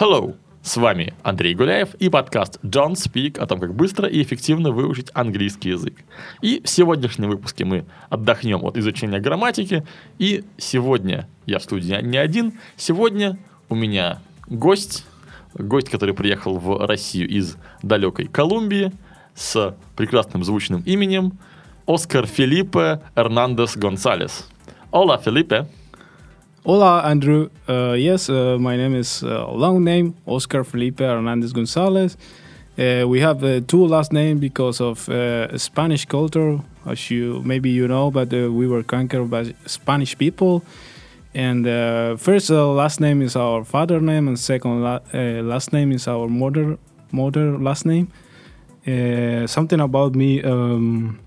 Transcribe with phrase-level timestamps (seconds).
[0.00, 0.36] Hello!
[0.62, 5.10] С вами Андрей Гуляев и подкаст Don't Speak о том, как быстро и эффективно выучить
[5.12, 6.04] английский язык.
[6.40, 9.84] И в сегодняшнем выпуске мы отдохнем от изучения грамматики.
[10.20, 12.60] И сегодня я в студии не один.
[12.76, 15.04] Сегодня у меня гость,
[15.54, 18.92] гость, который приехал в Россию из далекой Колумбии
[19.34, 21.40] с прекрасным звучным именем
[21.88, 24.48] Оскар Филиппе Эрнандес Гонсалес.
[24.92, 25.66] Ола, Филиппе.
[26.64, 27.50] Hola, Andrew.
[27.68, 32.16] Uh, yes, uh, my name is uh, long name Oscar Felipe Hernandez Gonzalez.
[32.76, 37.70] Uh, we have uh, two last names because of uh, Spanish culture, as you maybe
[37.70, 40.64] you know, but we were conquered by Spanish people.
[41.32, 41.64] And
[42.18, 46.76] first last name is our father name, and second la last name is our mother
[47.12, 48.08] mother last name.
[49.46, 50.42] something about me.
[50.42, 51.20] Um,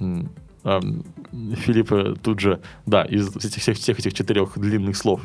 [0.00, 0.28] mm,
[0.64, 1.13] um
[1.56, 5.20] Филиппа тут же, да, из этих, всех, всех этих четырех длинных слов,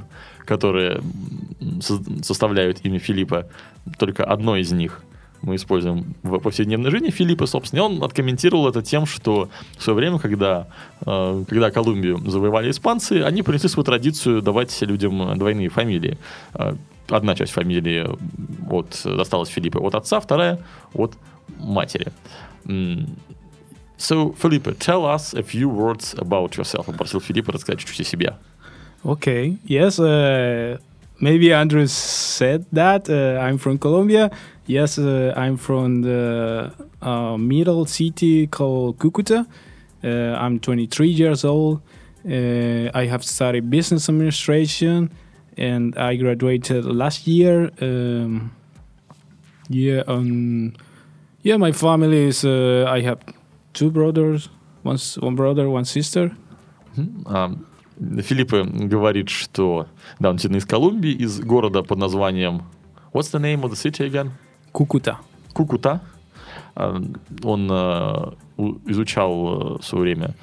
[0.46, 1.02] которые
[2.22, 3.48] составляют имя Филиппа,
[3.98, 5.04] только одно из них
[5.42, 9.96] мы используем в повседневной жизни Филиппа, собственно, и он откомментировал это тем, что в свое
[9.96, 10.68] время, когда,
[11.06, 16.18] э, когда Колумбию завоевали испанцы, они принесли свою традицию давать людям двойные фамилии.
[16.54, 16.76] Э,
[17.08, 18.08] одна часть фамилии
[18.70, 20.60] от, досталась Филиппа от отца, вторая
[20.94, 21.14] от
[21.58, 22.12] матери.
[23.99, 26.87] So, Felipe, tell us a few words about yourself.
[26.87, 28.35] Попросил Филиппа рассказать чуть-чуть о себе.
[29.05, 29.59] Okay.
[29.67, 29.99] Yes.
[30.01, 30.79] Uh,
[31.21, 33.09] maybe Andrew said that.
[33.09, 34.31] Uh, I'm from Colombia.
[34.67, 39.47] Yes, uh, I'm from the uh, middle city called Cucuta.
[40.03, 40.09] Uh,
[40.39, 41.83] I'm 23 years old.
[42.27, 45.11] Uh, I have studied business administration,
[45.59, 47.71] and I graduated last year.
[47.83, 48.53] Um,
[49.69, 50.03] yeah.
[50.07, 50.73] Um,
[51.43, 51.59] yeah.
[51.59, 52.45] My family is.
[52.45, 53.19] I have
[53.74, 54.50] two brothers,
[54.84, 56.32] one, one brother, one sister.
[56.98, 57.66] Um,
[58.00, 59.88] Филипп говорит, что
[60.20, 62.64] да, он действительно из Колумбии, из города под названием
[63.12, 64.32] What's the name of the city again?
[64.72, 65.18] Кукута.
[65.54, 66.02] Кукута.
[66.76, 67.68] Он
[68.86, 70.36] изучал в свое время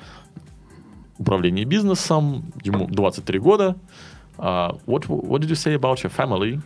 [1.18, 3.76] управление бизнесом, ему 23 года.
[4.38, 6.60] Uh, what, what did you say about your family?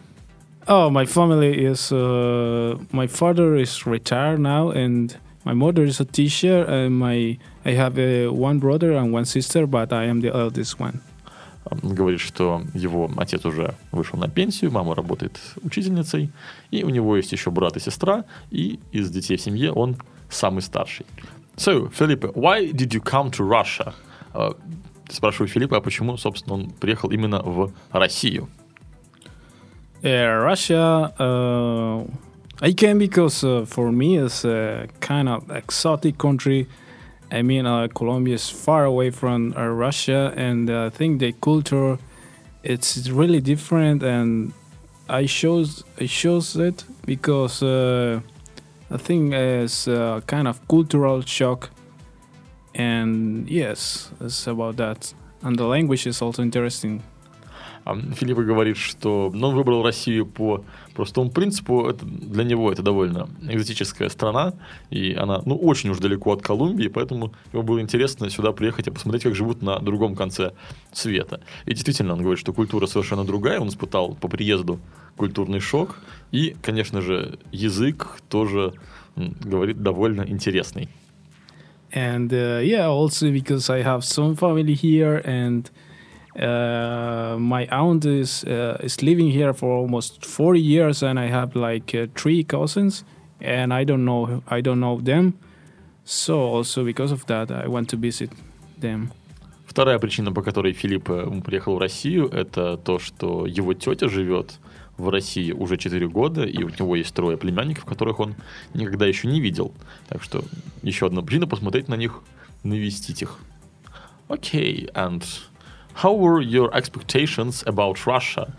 [0.67, 6.05] Oh, my family is uh, my father is retired now, and My mother is a
[6.05, 10.31] teacher, and my I have a, one brother and one sister, but I am the
[10.35, 11.01] eldest one.
[11.83, 16.31] Говорит, что его отец уже вышел на пенсию, мама работает учительницей,
[16.71, 19.97] и у него есть еще брат и сестра, и из детей в семье он
[20.29, 21.07] самый старший.
[21.57, 23.95] So, Felipe, why did you come to Russia?
[24.33, 24.57] Uh,
[25.11, 28.49] спрашиваю Филиппа, а почему, собственно, он приехал именно в Россию?
[30.03, 32.11] Uh, Russia, uh,
[32.63, 36.69] I can because uh, for me it's a kind of exotic country.
[37.33, 41.33] I mean, uh, Colombia is far away from uh, Russia, and uh, I think the
[41.33, 41.97] culture
[42.63, 44.03] it's really different.
[44.03, 44.53] And
[45.09, 48.21] I shows I shows it because uh,
[48.91, 51.71] I think it's a kind of cultural shock.
[52.75, 55.15] And yes, it's about that.
[55.43, 57.03] And the language is also interesting.
[58.17, 60.65] Филиппа говорит, что ну, он выбрал Россию по
[60.95, 61.89] простому принципу.
[61.89, 64.55] Это, для него это довольно экзотическая страна,
[64.91, 68.91] и она ну, очень уж далеко от Колумбии, поэтому ему было интересно сюда приехать и
[68.91, 70.53] посмотреть, как живут на другом конце
[70.93, 71.41] света.
[71.67, 74.79] И действительно, он говорит, что культура совершенно другая, он испытал по приезду
[75.17, 75.99] культурный шок,
[76.33, 78.73] и, конечно же, язык тоже,
[79.17, 80.89] говорит, довольно интересный.
[81.93, 85.69] And uh, yeah, also because I have some family here and
[86.37, 91.57] Uh, my aunt is uh, is living here for almost 40 years, and I have
[91.57, 93.05] like uh, three cousins,
[93.41, 95.35] and I don't know I don't know them.
[96.05, 98.31] So also because of that, I want to visit
[98.79, 99.11] them.
[99.67, 104.59] Вторая причина, по которой Филипп э, приехал в Россию, это то, что его тетя живет
[104.97, 108.35] в России уже 4 года, и у него есть трое племянников, которых он
[108.75, 109.73] никогда еще не видел.
[110.09, 110.43] Так что
[110.83, 112.21] еще одна причина посмотреть на них,
[112.65, 113.39] навестить их.
[114.29, 115.25] Окей, okay, and
[115.96, 118.52] how were your expectations about Russia?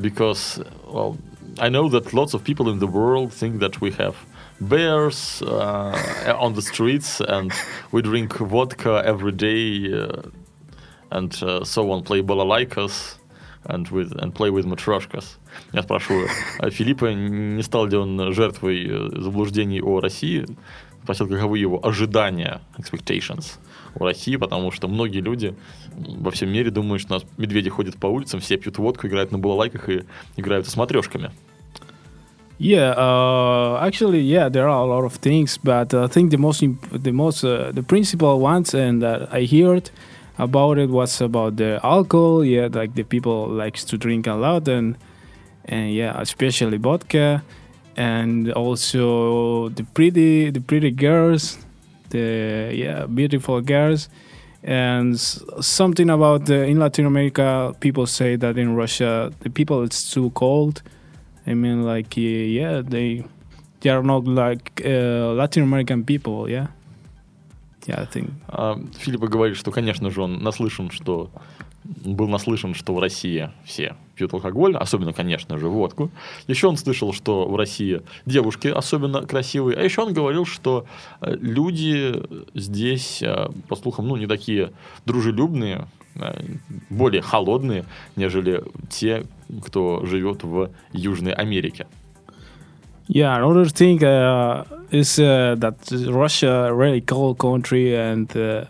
[0.00, 1.18] Because, well,
[1.58, 4.16] I know that lots of people in the world think that we have
[4.60, 7.52] bears uh, on the streets and
[7.92, 10.22] we drink vodka every day uh,
[11.10, 13.14] and uh, so on, play balalaikas.
[13.64, 15.36] and with and play with matryoshkas.
[15.72, 16.28] Я спрашиваю,
[16.58, 20.46] а Филиппа не стал ли он жертвой э, заблуждений о России?
[21.02, 23.58] Спросил, каковы его ожидания, expectations
[23.95, 25.55] о России, потому что многие люди
[25.95, 29.31] во всем мире думают, что у нас медведи ходят по улицам, все пьют водку, играют
[29.31, 30.03] на балалайках и
[30.37, 31.31] играют с матрешками.
[32.59, 36.63] Yeah, uh, actually, yeah, there are a lot of things, but I think the most,
[36.91, 39.89] the most, uh, the principal ones, and that I heard
[40.37, 42.45] about it was about the alcohol.
[42.45, 44.95] Yeah, like the people likes to drink a lot, and
[45.65, 47.43] and yeah, especially vodka,
[47.97, 51.57] and also the pretty, the pretty girls,
[52.12, 54.08] the yeah, beautiful girls,
[54.62, 59.82] and s- something about the, in Latin America, people say that in Russia the people
[59.82, 60.82] it's too cold.
[61.46, 63.24] I mean, like, yeah, yeah, they
[63.80, 66.66] they are not like uh, Latin American people, yeah.
[67.86, 68.30] Yeah, I think.
[68.48, 71.30] А Филиппа говорит, что, конечно же, он наслышан, что
[71.84, 76.11] был наслышан, что в России все пьют алкоголь, особенно, конечно же, водку.
[76.47, 79.77] Еще он слышал, что в России девушки особенно красивые.
[79.77, 80.85] А еще он говорил, что
[81.21, 82.23] э, люди
[82.53, 84.71] здесь, э, по слухам, ну, не такие
[85.05, 86.41] дружелюбные, э,
[86.89, 89.25] более холодные, нежели те,
[89.65, 91.87] кто живет в Южной Америке.
[93.09, 95.75] Yeah, another thing uh, is uh, that
[96.09, 98.65] Russia really cold country, and uh,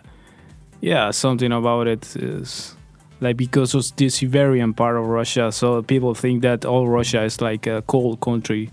[0.82, 2.76] yeah, something about it is
[3.24, 7.42] like because of this Siberian part of Russia, so people think that all Russia is
[7.42, 8.70] like a cold country,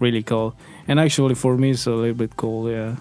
[0.00, 0.54] really cold.
[0.88, 2.70] And actually, for me, it's a little bit cold.
[2.70, 2.96] Yeah.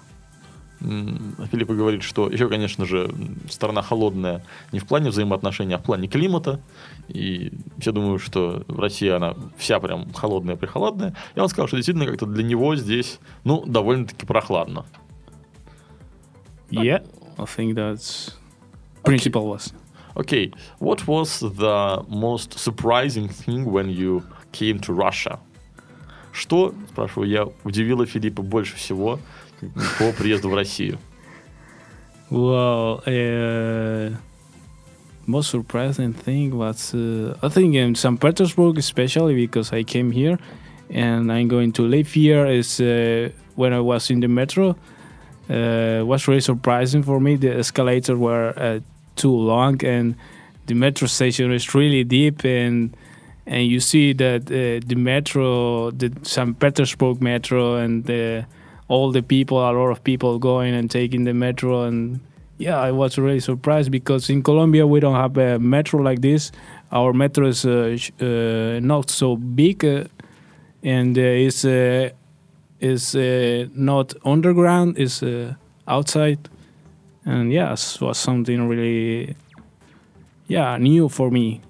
[0.81, 3.13] М, Филиппа говорит, что еще, конечно же,
[3.50, 6.59] страна холодная не в плане взаимоотношений, а в плане климата.
[7.07, 11.15] И все думают, что в России она вся прям холодная, прихолодная.
[11.36, 14.86] И он сказал, что действительно как-то для него здесь, ну, довольно-таки прохладно.
[16.69, 17.03] Yeah,
[17.38, 18.33] I think that's
[19.03, 19.74] principle was.
[20.14, 24.22] Окей, what was the most surprising thing when you
[24.52, 25.38] came to Russia?
[26.32, 29.18] Что, спрашиваю я, удивило Филиппа больше всего
[29.98, 30.98] по приезду в Россию?
[32.30, 34.16] Well, uh,
[35.26, 38.20] most surprising thing was uh, I think in St.
[38.20, 40.38] Petersburg, especially because I came here
[40.90, 42.46] and I'm going to live here.
[42.46, 44.76] Is uh, when I was in the metro,
[45.50, 47.36] uh, was really surprising for me.
[47.36, 48.80] The escalators were uh,
[49.21, 50.15] too long and
[50.68, 52.95] the metro station is really deep and
[53.45, 56.57] and you see that uh, the metro, the St.
[56.59, 58.44] Petersburg metro, and uh,
[58.88, 62.19] all the people, a lot of people going and taking the metro, and
[62.57, 66.51] yeah, I was really surprised because in Colombia we don't have a metro like this.
[66.91, 70.03] Our metro is uh, uh, not so big, uh,
[70.83, 72.09] and uh, is uh,
[72.81, 75.53] uh, not underground, uh,
[75.88, 76.39] outside,
[77.25, 79.35] and yes, was something really
[80.47, 81.62] yeah new for me.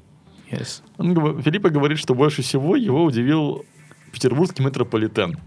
[0.51, 0.81] Yes.
[0.97, 3.65] Он Филиппа говорит, что больше всего его удивил
[4.11, 5.37] петербургский метрополитен.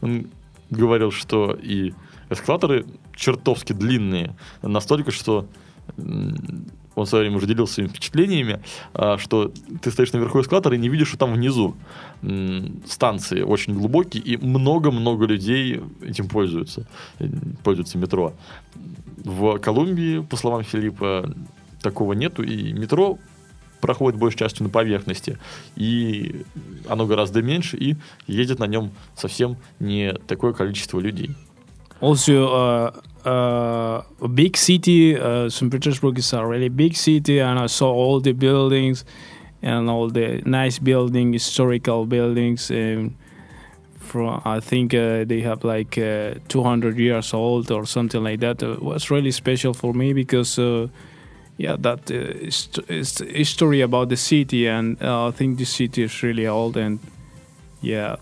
[0.00, 0.28] Он
[0.70, 1.92] говорил, что и
[2.30, 5.46] эскалаторы чертовски длинные, настолько, что
[6.94, 8.60] он в свое время уже делился своими впечатлениями,
[8.92, 9.52] а, что
[9.82, 11.74] ты стоишь наверху эскалатора и не видишь, что там внизу
[12.86, 16.86] станции очень глубокие, и много-много людей этим пользуются,
[17.18, 17.28] э,
[17.62, 18.32] пользуются метро.
[19.18, 21.34] В Колумбии, по словам Филиппа,
[21.82, 23.18] такого нету, и метро
[23.80, 25.38] проходит большей частью на поверхности,
[25.76, 26.44] и
[26.88, 31.36] оно гораздо меньше, и едет на нем совсем не такое количество людей.
[32.04, 32.90] Also, uh,
[33.24, 35.18] uh, a big city.
[35.18, 35.72] Uh, St.
[35.72, 39.06] Petersburg is a really big city, and I saw all the buildings
[39.62, 42.70] and all the nice building, historical buildings.
[42.70, 43.16] And
[43.96, 48.62] from I think uh, they have like uh, 200 years old or something like that.
[48.62, 50.58] Uh, was really special for me because.
[50.58, 50.88] Uh,
[51.56, 56.48] yeah, that is, is history about the city, and I think the city is really
[56.48, 56.98] old, and
[57.80, 58.16] yeah,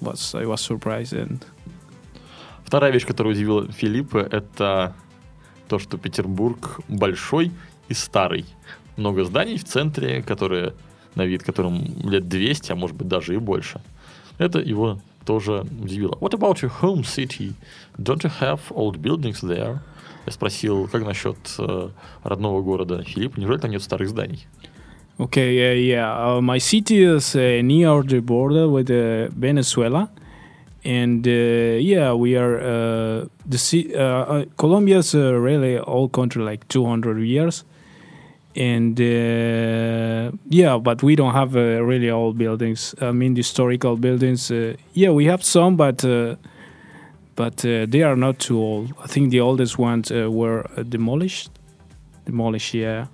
[0.00, 1.44] was I was surprised and
[2.70, 4.94] Вторая вещь, которая удивила Филиппа, это
[5.66, 7.50] то, что Петербург большой
[7.88, 8.44] и старый.
[8.96, 10.74] Много зданий в центре, которые
[11.16, 13.80] на вид которым лет 200, а может быть даже и больше.
[14.38, 16.14] Это его тоже удивило.
[16.20, 17.54] What about your home city?
[17.98, 19.80] Don't you have old buildings there?
[20.26, 21.88] Я спросил, как насчет э,
[22.22, 23.40] родного города Филиппа?
[23.40, 24.46] Неужели там нет старых зданий?
[25.18, 26.38] Okay, uh, yeah.
[26.38, 30.08] Uh, my city is uh, near the border with uh, Venezuela,
[30.84, 36.42] and uh, yeah, we are uh, the ci- uh, uh, Colombia is really old country,
[36.42, 37.64] like 200 years,
[38.56, 42.94] and uh, yeah, but we don't have uh, really old buildings.
[43.00, 44.50] I mean, historical buildings.
[44.50, 46.36] Uh, yeah, we have some, but uh,
[47.36, 48.92] but uh, they are not too old.
[49.02, 51.50] I think the oldest ones uh, were uh, demolished.
[52.26, 53.06] Demolished, yeah.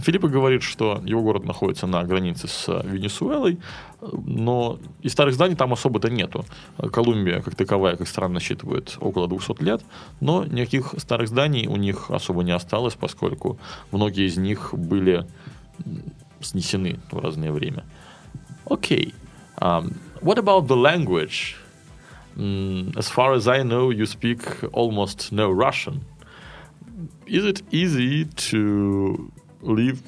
[0.00, 3.58] Филиппа говорит, что его город находится на границе с э, Венесуэлой,
[4.00, 6.44] но и старых зданий там особо-то нету.
[6.92, 9.82] Колумбия, как таковая, как страна, насчитывает около 200 лет,
[10.20, 13.58] но никаких старых зданий у них особо не осталось, поскольку
[13.90, 15.26] многие из них были
[16.40, 17.84] снесены в разное время.
[18.70, 19.14] Окей.
[19.58, 21.56] Um, what about the language?
[22.96, 24.40] As far as I know, you speak
[24.72, 26.04] almost no Russian.
[27.26, 29.30] Is it easy to
[29.62, 30.02] live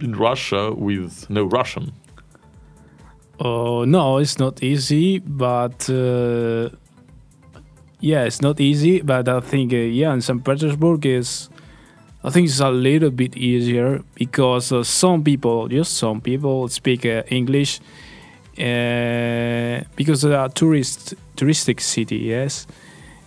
[0.00, 1.92] in Russia with no Russian?
[3.40, 6.68] Oh no, it's not easy, but uh,
[8.00, 9.00] yeah, it's not easy.
[9.00, 10.44] But I think uh, yeah, in St.
[10.44, 11.48] Petersburg is
[12.24, 17.04] I think it's a little bit easier because uh, some people, just some people, speak
[17.04, 17.80] uh, English
[18.58, 22.18] uh, because it's a tourist touristic city.
[22.18, 22.68] Yes,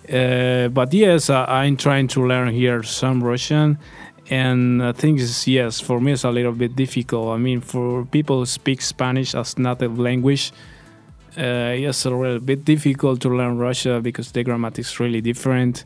[0.08, 3.80] uh, but yes, I, I'm trying to learn here some Russian,
[4.31, 7.29] and I think it's, yes, for me it's a little bit difficult.
[7.35, 10.53] I mean, for people who speak Spanish as native language,
[11.37, 15.85] uh, it's a little bit difficult to learn Russia because the grammar is really different.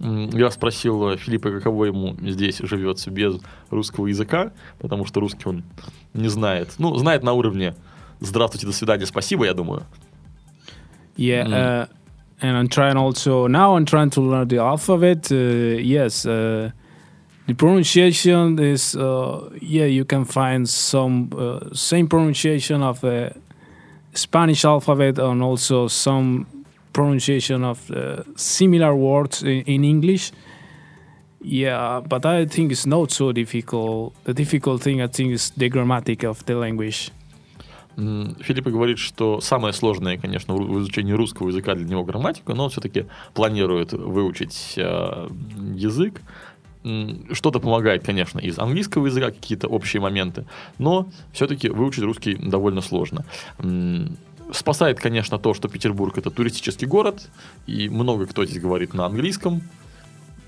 [0.00, 3.38] М, Я спросил э, Филиппа, каково ему здесь живется без
[3.70, 5.62] русского языка, потому что русский он
[6.14, 6.74] не знает.
[6.78, 7.74] Ну, знает на уровне
[8.20, 9.82] «здравствуйте, до свидания, спасибо», я думаю.
[11.16, 11.52] Yeah, Mm.
[11.52, 11.86] uh,
[12.40, 13.76] and I'm trying also now.
[13.76, 15.30] I'm trying to learn the alphabet.
[15.30, 16.70] Uh, yes, uh,
[17.46, 19.86] the pronunciation is uh, yeah.
[19.86, 23.32] You can find some uh, same pronunciation of the
[24.14, 26.46] Spanish alphabet and also some
[26.92, 30.32] pronunciation of uh, similar words in, in English.
[31.42, 34.12] Yeah, but I think it's not so difficult.
[34.24, 37.10] The difficult thing I think is the grammatic of the language.
[37.96, 42.04] М, Филиппа говорит, что самое сложное, конечно, в ру- в изучении русского языка для него
[42.04, 45.28] грамматика, но он все-таки планирует выучить э,
[45.74, 46.20] язык.
[47.31, 50.45] Что-то помогает, конечно, из английского языка, какие-то общие моменты,
[50.77, 53.25] но все-таки выучить русский довольно сложно.
[54.51, 57.27] Спасает, конечно, то, что Петербург это туристический город,
[57.65, 59.63] и много кто здесь говорит на английском,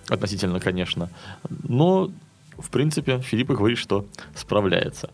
[0.10, 1.10] относительно, конечно,
[1.50, 2.12] но,
[2.60, 5.10] в принципе, Филиппа говорит, что справляется.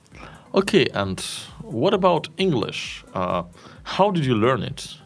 [0.52, 1.20] Okay, and
[1.62, 3.06] what about English?
[3.14, 3.46] Uh,
[3.98, 5.00] how did you learn it?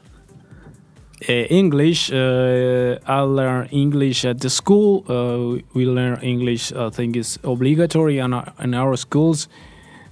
[1.19, 5.03] Uh, English, uh, I learn English at the school.
[5.09, 6.71] Uh, we learn English.
[6.71, 9.47] I think it's obligatory in our, in our schools.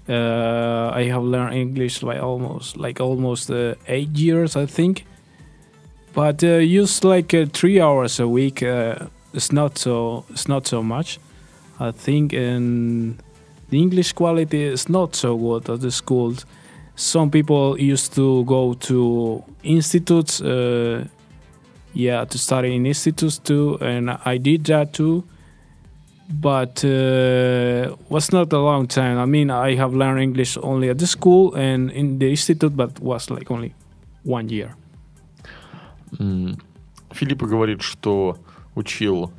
[0.07, 3.51] I have learned English like almost like almost
[3.87, 5.05] eight years, I think.
[6.13, 8.63] But use like three hours a week.
[8.63, 10.25] It's not so.
[10.29, 11.19] It's not so much.
[11.79, 13.21] I think, and
[13.69, 16.45] the English quality is not so good at the schools
[16.96, 21.04] some people used to go to institutes uh,
[21.94, 25.24] yeah to study in institutes too and i did that too
[26.30, 30.98] but uh, was not a long time i mean i have learned english only at
[30.98, 33.74] the school and in the institute but was like only
[34.24, 34.74] one year
[36.18, 36.56] М,
[37.12, 38.36] Филиппа говорит, что
[38.74, 39.30] учил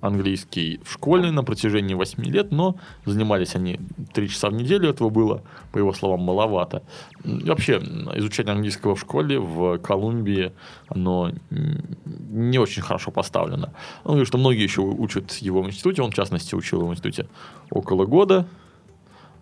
[0.00, 3.80] английский в школе на протяжении 8 лет, но занимались они
[4.12, 5.42] 3 часа в неделю, этого было,
[5.72, 6.82] по его словам, маловато.
[7.24, 7.78] И Вообще,
[8.16, 10.52] изучение английского в школе в Колумбии,
[10.88, 13.72] оно не очень хорошо поставлено.
[14.04, 16.92] Он говорит, что многие еще учат его в институте, он, в частности, учил его в
[16.92, 17.26] институте
[17.70, 18.46] около года,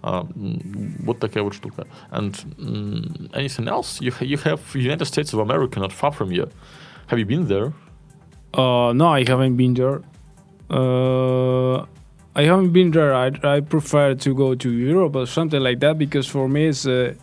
[0.03, 1.87] м, вот такая вот штука.
[2.11, 2.35] And
[3.33, 4.01] anything else?
[4.01, 6.51] You, you have United States of America not far from you.
[7.09, 7.73] Have you been there?
[8.55, 10.03] uh, no i haven't been there
[10.71, 11.79] uh,
[12.35, 15.99] i haven't been there I, I prefer to go to europe or something like that
[15.99, 17.15] because for me it's uh,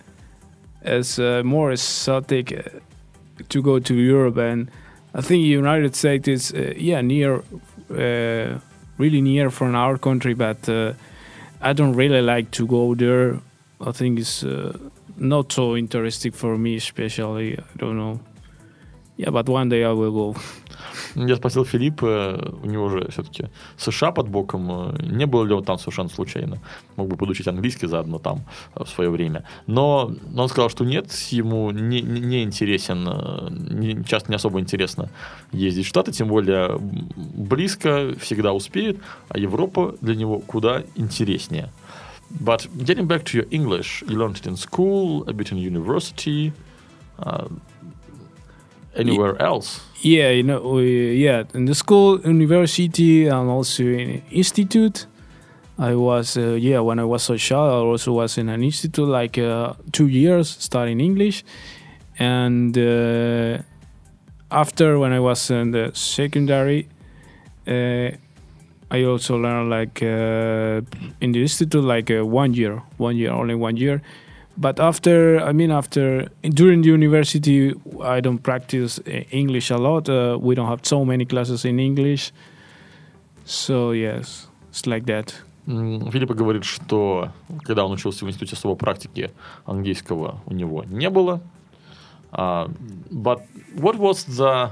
[0.86, 2.80] it's uh, more exotic uh,
[3.50, 4.70] to go to Europe, and
[5.14, 7.44] I think United States is uh, yeah near,
[7.90, 8.60] uh,
[8.98, 10.70] really near from our country, but
[11.62, 13.40] I don't really like to go there.
[13.82, 14.44] I think it's
[15.18, 17.58] not so interesting for me, especially.
[17.58, 18.20] I don't know.
[19.18, 20.40] Yeah, but one day I will go.
[21.16, 25.64] Я спросил Филиппа, у него же все-таки США под боком, э, не было ли он
[25.64, 26.58] там совершенно случайно.
[26.96, 28.42] Мог бы подучить английский заодно там
[28.76, 29.44] э, в свое время.
[29.68, 35.10] Но он сказал, что нет, ему не, не- интересен, э, не- часто не особо интересно
[35.52, 41.70] ездить в Штаты, тем более близко, всегда успеет, а Европа для него куда интереснее.
[42.32, 46.52] But getting back to your English, you learned it in school, a bit in university,
[47.20, 47.48] uh,
[48.96, 49.82] anywhere else.
[50.02, 55.08] Yeah, you know, we, yeah, in the school, university, and also in institute.
[55.78, 59.08] I was, uh, yeah, when I was a child, I also was in an institute
[59.08, 61.44] like uh, two years studying English,
[62.18, 63.58] and uh,
[64.52, 66.88] after when I was in the secondary,
[67.68, 68.12] uh,
[68.92, 70.82] I also learned like uh,
[71.20, 74.02] in the institute like uh, one year, one year, only one year
[74.57, 77.73] But after, I mean, after during the university,
[78.03, 80.09] I don't practice uh, English a lot.
[80.09, 82.33] Uh, we don't have so many classes in English.
[83.45, 85.35] So yes, it's like that.
[85.67, 87.31] М, Филиппа говорит, что
[87.65, 89.31] когда он учился в институте особо практики
[89.65, 91.41] английского у него не было.
[92.33, 92.71] А,
[93.11, 93.41] but
[93.77, 94.71] what was the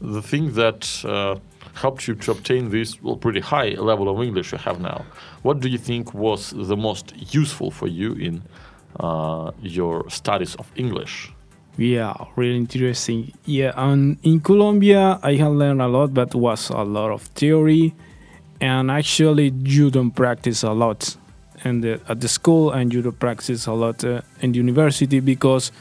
[0.00, 1.38] the thing that uh,
[1.74, 5.04] helped you to obtain this well, pretty high level of English you have now?
[5.42, 8.42] What do you think was the most useful for you in
[8.99, 11.31] uh, your studies of English?
[11.77, 13.33] Yeah, really interesting.
[13.45, 17.95] Yeah, and in Colombia, I have learned a lot, but was a lot of theory,
[18.61, 21.17] and actually, you don't practice a lot
[21.63, 25.71] and at the school, and you don't practice a lot uh, in university because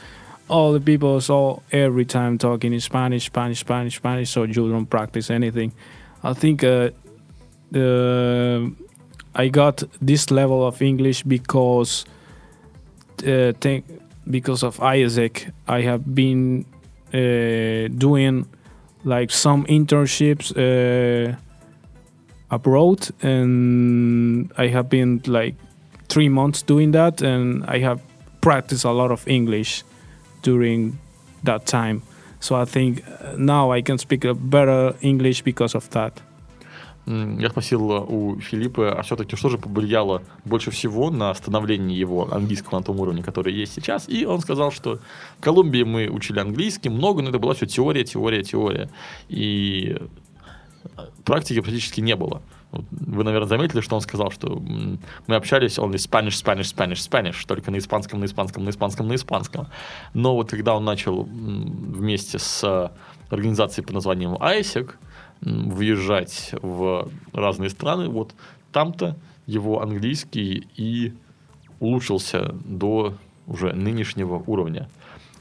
[0.49, 4.87] all the people saw every time talking in Spanish, Spanish, Spanish, Spanish, so you don't
[4.87, 5.73] practice anything.
[6.23, 6.91] I think uh,
[7.71, 8.73] the
[9.35, 12.05] I got this level of English because
[13.27, 13.53] uh,
[14.31, 16.65] because of Isaac, I have been
[17.13, 18.47] uh, doing
[19.05, 21.37] like some internships uh,
[22.51, 25.55] abroad, and I have been like
[26.09, 28.01] three months doing that, and I have
[28.41, 29.85] practiced a lot of English
[30.43, 30.99] during
[31.45, 32.03] that time.
[32.41, 33.05] So I think
[33.39, 36.21] now I can speak a better English because of that.
[37.07, 42.79] Я спросил у Филиппа, а все-таки что же повлияло больше всего на становление его английского
[42.79, 44.09] на том уровне, который есть сейчас.
[44.09, 45.01] И он сказал, что
[45.39, 48.89] в Колумбии мы учили английский много, но это была все теория, теория, теория.
[49.29, 49.97] И
[51.25, 52.41] практики практически не было.
[52.71, 54.63] Вы, наверное, заметили, что он сказал, что
[55.27, 59.15] мы общались only Spanish, Spanish, Spanish, Spanish, только на испанском, на испанском, на испанском, на
[59.17, 59.67] испанском.
[60.15, 62.93] Но вот когда он начал вместе с
[63.29, 64.91] организацией под названием ISEC
[65.43, 68.35] въезжать в разные страны, вот
[68.73, 71.13] там-то его английский и
[71.81, 73.15] улучшился до
[73.47, 74.89] уже нынешнего уровня.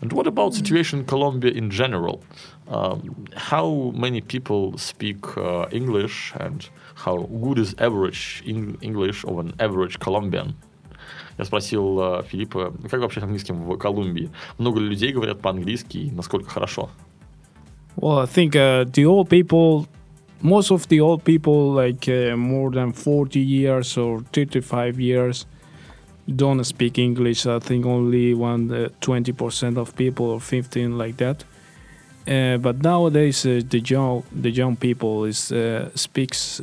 [0.02, 2.24] And what about situation in Colombia in general?
[2.68, 9.54] Um, how many people speak uh, English and how good is average English of an
[9.60, 10.56] average Colombian?
[11.38, 14.32] Я спросил э, Филиппа, как вообще с английским в Колумбии?
[14.58, 16.90] Много ли людей говорят по-английски и насколько хорошо?
[17.96, 19.88] Well, I think uh, the old people,
[20.42, 25.46] most of the old people, like uh, more than 40 years or 35 years,
[26.34, 27.46] don't speak English.
[27.46, 31.44] I think only one uh, 20% of people or 15 like that.
[32.28, 36.62] Uh, but nowadays, uh, the young the young people is uh, speaks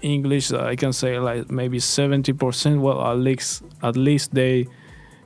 [0.00, 0.50] English.
[0.50, 2.80] I can say like maybe 70%.
[2.80, 4.66] Well, at least at least they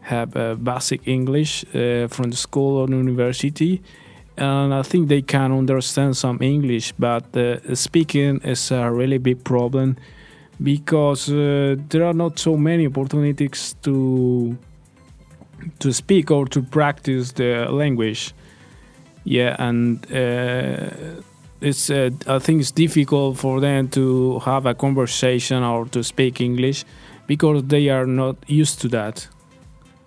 [0.01, 0.33] have
[0.65, 1.65] basic English
[2.09, 3.81] from the school or university
[4.37, 9.45] and I think they can understand some English, but uh, speaking is a really big
[9.45, 9.97] problem
[10.63, 14.57] because uh, there are not so many opportunities to
[15.79, 18.35] to speak or to practice the language.
[19.25, 21.23] Yeah, and uh,
[21.61, 26.41] it's uh, I think it's difficult for them to have a conversation or to speak
[26.41, 26.85] English
[27.27, 29.29] because they are not used to that.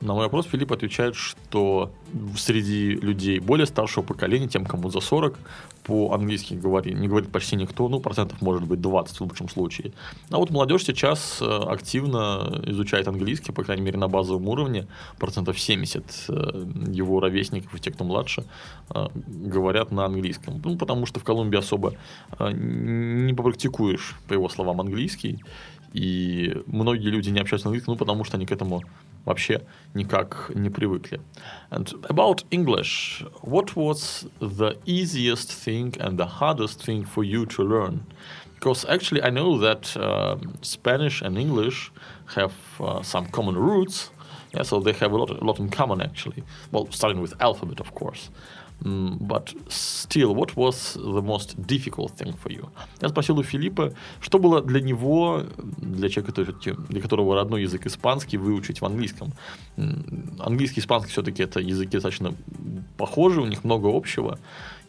[0.01, 1.91] На мой вопрос Филипп отвечает, что
[2.38, 5.38] среди людей более старшего поколения, тем, кому за 40,
[5.84, 9.93] по-английски говорит, не говорит почти никто, ну, процентов может быть 20 в лучшем случае.
[10.29, 15.60] А вот молодежь сейчас э, активно изучает английский, по крайней мере, на базовом уровне, процентов
[15.60, 18.43] 70 э, его ровесников и те, кто младше,
[18.93, 20.62] э, говорят на английском.
[20.63, 21.93] Ну, потому что в Колумбии особо
[22.39, 25.43] не попрактикуешь, по его словам, английский,
[25.93, 28.84] и многие люди не общаются на английском, ну, потому что они к этому
[29.24, 29.62] вообще
[29.94, 31.20] никак не привыкли.
[31.70, 37.62] And about English, what was the easiest thing and the hardest thing for you to
[37.62, 38.04] learn?
[38.54, 41.90] Because actually, I know that uh, Spanish and English
[42.35, 44.11] have uh, some common roots.
[44.54, 46.42] Yeah, so they have a lot, a lot in common actually.
[46.72, 48.30] Well, starting with alphabet, of course.
[48.81, 52.69] But still, what was the most difficult thing for you?
[53.01, 55.43] Я спросил у Филиппа, что было для него,
[55.77, 56.43] для человека,
[56.89, 59.33] для которого родной язык испанский, выучить в английском.
[60.39, 62.33] Английский и испанский все-таки это языки достаточно
[62.97, 64.39] похожи, у них много общего.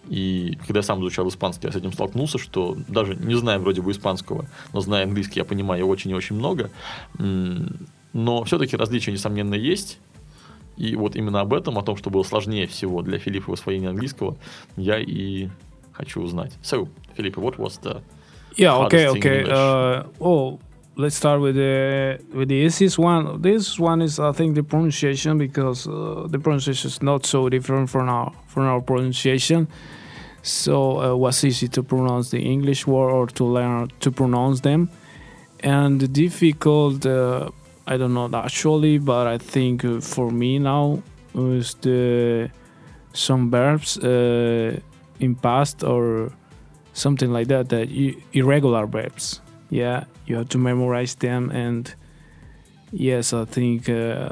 [0.08, 3.82] И когда я сам изучал испанский, я с этим столкнулся, что даже не зная вроде
[3.82, 6.70] бы испанского, но зная английский, я понимаю очень и очень много.
[8.12, 9.98] Но все-таки различия, несомненно, есть.
[10.76, 13.88] И вот именно об этом, о том, что было сложнее всего для Филиппа в освоении
[13.88, 14.36] английского,
[14.76, 15.48] я и
[15.92, 16.52] хочу узнать.
[16.62, 18.02] So, Филипп, what was the
[18.56, 18.86] Yeah.
[18.86, 19.06] Okay.
[19.08, 19.44] Okay.
[19.44, 20.58] Uh, oh,
[20.96, 23.42] let's start with the with the easiest one.
[23.42, 27.90] This one is, I think, the pronunciation because uh, the pronunciation is not so different
[27.90, 29.68] from our from our pronunciation.
[30.46, 34.60] so uh, it was easy to pronounce the English word or to learn to pronounce
[34.60, 34.88] them.
[35.60, 37.50] And the difficult, uh,
[37.86, 41.02] I don't know actually, but I think uh, for me now
[41.34, 42.50] is the
[43.12, 44.78] some verbs uh,
[45.20, 46.32] in past or
[46.92, 49.40] something like that that i- irregular verbs.
[49.70, 51.92] Yeah, you have to memorize them, and
[52.92, 54.30] yes, I think uh,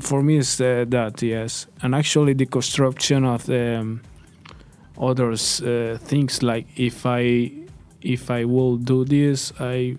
[0.00, 4.00] for me it's uh, that yes, and actually the construction of the um,
[4.98, 7.52] others uh, things like if I
[8.02, 9.96] if I will do this, I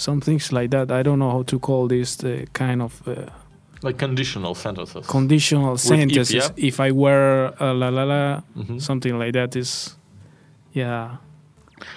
[0.00, 0.90] some things like that.
[0.90, 3.26] I don't know how to call this uh, kind of uh,
[3.82, 5.06] like conditional sentences.
[5.06, 6.34] Conditional With sentences.
[6.34, 6.68] If, yeah?
[6.68, 8.78] if I were uh, la la la, mm-hmm.
[8.78, 9.96] something like that is,
[10.72, 11.16] yeah.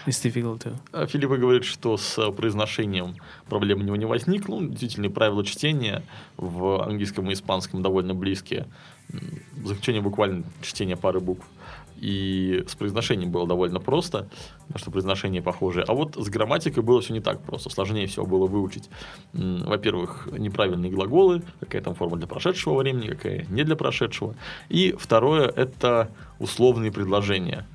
[0.05, 1.07] It's difficult to.
[1.07, 3.15] Филиппа говорит, что с э, произношением
[3.47, 4.59] проблем у него не возникло.
[4.59, 6.03] Ну, Действительно, правила чтения
[6.37, 8.67] в английском и испанском довольно близкие.
[9.11, 9.19] М,
[9.65, 11.45] За исключением буквально чтения пары букв.
[11.97, 14.27] И с произношением было довольно просто,
[14.67, 15.85] потому что произношение похожее.
[15.87, 17.69] А вот с грамматикой было все не так просто.
[17.69, 18.89] Сложнее всего было выучить,
[19.31, 24.35] во-первых, неправильные глаголы, какая там форма для прошедшего времени, какая не для прошедшего.
[24.67, 27.65] И второе– это условные предложения.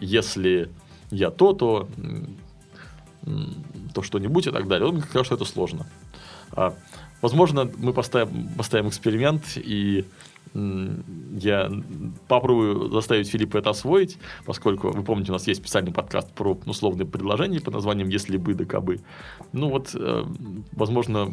[0.00, 0.70] Если
[1.10, 1.88] я то, то,
[3.94, 4.88] то что-нибудь и так далее.
[4.88, 5.86] Он сказал, что это сложно.
[6.52, 6.74] А,
[7.22, 10.04] возможно, мы поставим, поставим эксперимент, и
[10.54, 11.70] я
[12.26, 17.06] попробую заставить Филиппа это освоить, поскольку, вы помните, у нас есть специальный подкаст про условные
[17.06, 19.00] предложения под названием «Если бы, да кабы».
[19.52, 20.24] Ну вот, э,
[20.72, 21.32] возможно,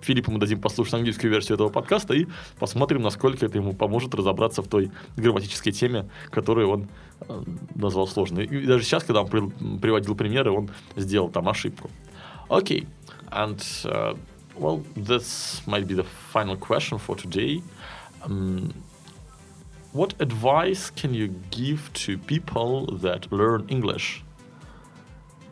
[0.00, 2.26] Филиппу мы дадим послушать английскую версию этого подкаста и
[2.58, 6.88] посмотрим, насколько это ему поможет разобраться в той грамматической теме, которую он
[7.20, 7.42] э,
[7.74, 8.46] назвал сложной.
[8.46, 11.90] И даже сейчас, когда он при- приводил примеры, он сделал там ошибку.
[12.48, 12.86] Окей.
[13.30, 14.16] And, uh,
[14.56, 17.62] well, this might be the final question for today.
[18.24, 18.72] Um,
[19.92, 24.22] what advice can you give to people that learn English?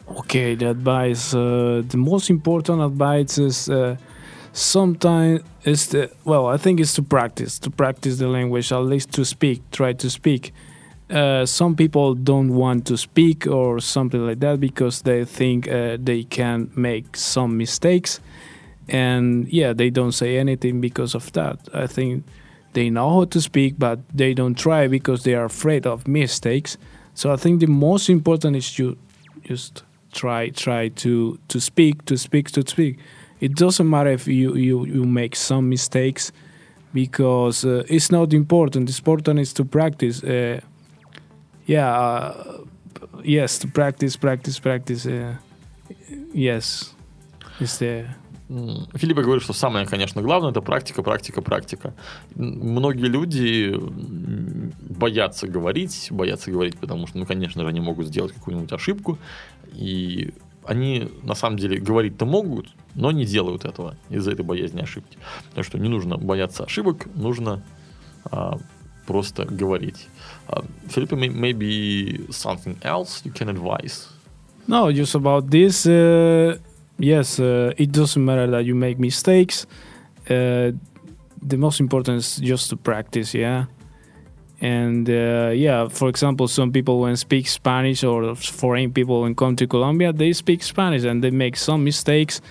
[0.09, 3.97] Okay, the advice, uh, the most important advice is uh,
[4.53, 9.13] sometimes is the well, I think it's to practice, to practice the language, at least
[9.13, 10.53] to speak, try to speak.
[11.11, 15.97] Uh, some people don't want to speak or something like that because they think uh,
[16.01, 18.21] they can make some mistakes,
[18.89, 21.69] and yeah, they don't say anything because of that.
[21.75, 22.25] I think
[22.73, 26.77] they know how to speak, but they don't try because they are afraid of mistakes.
[27.15, 28.97] So I think the most important is you
[29.43, 32.99] just try try to to speak to speak to speak.
[33.41, 36.33] It doesn't matter if you you, you make some mistakes
[36.93, 38.89] because uh, it's not important.
[38.89, 40.61] It's important is to practice uh,
[41.67, 42.59] yeah uh,
[43.23, 45.35] yes to practice practice practice uh,
[46.33, 46.95] yes
[47.61, 48.15] it's the М,
[48.95, 51.95] Филиппа говорит, что самое, конечно, главное это практика, практика, практика.
[52.35, 53.79] Многие люди
[54.89, 59.19] боятся говорить, боятся говорить, потому что, ну, конечно же, они могут сделать какую-нибудь ошибку,
[59.73, 60.35] и
[60.65, 65.17] они на самом деле говорить-то могут, но не делают этого из-за этой боязни ошибки.
[65.55, 67.63] Так что не нужно бояться ошибок, нужно
[68.25, 68.59] а,
[69.07, 70.09] просто говорить.
[70.49, 74.09] А, Филиппа, may- maybe something else you can advise?
[74.67, 75.87] No, just about this.
[75.87, 76.59] Uh,
[77.01, 79.67] yes, uh, it doesn't matter that you make mistakes.
[80.29, 80.73] Uh,
[81.43, 83.67] the most important is just to practice, yeah.
[84.61, 89.57] And uh, yeah, for example, some people when speak Spanish or foreign people when come
[89.57, 92.43] to Colombia, they speak Spanish and they make some mistakes,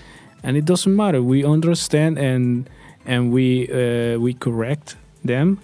[0.44, 1.22] and it doesn't matter.
[1.22, 2.68] We understand and
[3.06, 5.60] and we uh, we correct them,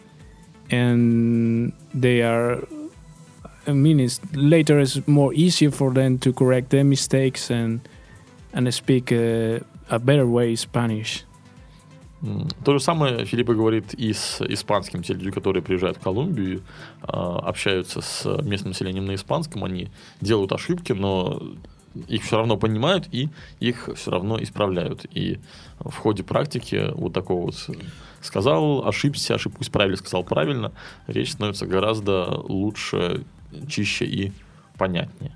[0.70, 2.62] and they are
[3.68, 7.82] I mean, it's later it's more easier for them to correct their mistakes and
[8.56, 11.26] and speak uh, a better way Spanish.
[12.64, 15.04] То же самое Филиппа говорит и с испанским.
[15.04, 16.64] Те люди, которые приезжают в Колумбию,
[17.02, 19.90] а, общаются с местным населением на испанском, они
[20.22, 21.40] делают ошибки, но
[22.08, 25.06] их все равно понимают и их все равно исправляют.
[25.14, 25.40] И
[25.80, 27.70] в ходе практики вот такого вот
[28.22, 30.72] сказал, ошибся, ошибку исправили, сказал правильно,
[31.06, 33.24] речь становится гораздо лучше,
[33.68, 34.32] чище и
[34.78, 35.36] понятнее.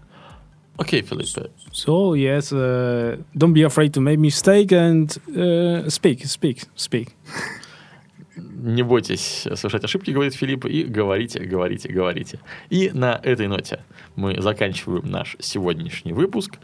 [0.80, 1.52] Окей, Филиппе.
[1.74, 7.10] So yes, uh, don't be afraid to make mistake and uh, speak, speak, speak.
[8.38, 12.40] Не бойтесь совершать ошибки, говорит Филипп, и говорите, говорите, говорите.
[12.70, 13.84] И на этой ноте
[14.16, 16.58] мы заканчиваем наш сегодняшний выпуск.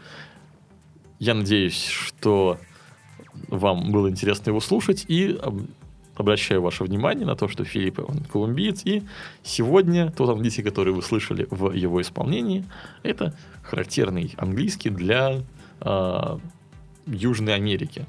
[1.18, 2.58] Я надеюсь, что
[3.48, 5.38] вам было интересно его слушать, и
[6.16, 9.02] обращаю ваше внимание на то, что Филипп, он колумбиец, и
[9.42, 12.64] сегодня тот английский, который вы слышали в его исполнении,
[13.02, 15.42] это характерный английский для
[15.80, 16.38] а,
[17.06, 18.06] Южной Америки.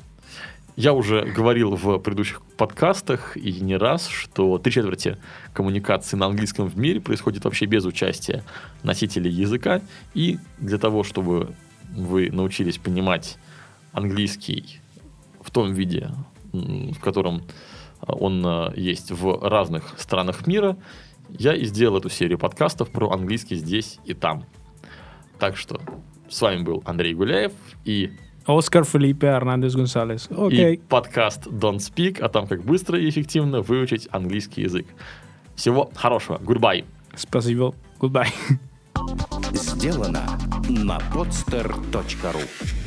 [0.76, 5.18] Я уже говорил в предыдущих подкастах и не раз, что три четверти
[5.54, 8.44] коммуникации на английском в мире происходит вообще без участия
[8.84, 9.82] носителей языка.
[10.14, 11.56] И для того, чтобы
[11.90, 13.38] вы научились понимать
[13.92, 14.80] английский
[15.42, 16.12] в том виде,
[16.54, 17.42] в котором
[18.02, 20.78] он э, есть в разных странах мира,
[21.30, 24.46] я и сделал эту серию подкастов про английский здесь и там.
[25.40, 25.80] Так что
[26.30, 27.52] с вами был Андрей Гуляев
[27.86, 28.12] и
[28.46, 30.30] Оскар Филиппе Арнандес Гонсалес.
[30.32, 30.76] Окей.
[30.76, 34.88] И подкаст Don't Speak о том, как быстро и эффективно выучить английский язык.
[35.56, 36.38] Всего хорошего.
[36.38, 36.86] Goodbye.
[37.16, 37.76] Спасибо.
[38.00, 38.32] Goodbye.
[39.54, 40.26] Сделано
[40.70, 42.87] на podster.ru